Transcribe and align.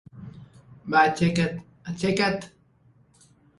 Va, 0.93 0.95
aixeca't, 1.09 1.61
aixeca't! 1.93 2.43